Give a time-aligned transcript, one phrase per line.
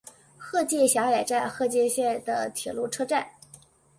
[0.35, 3.29] 鹤见小野站鹤见线的铁路车站。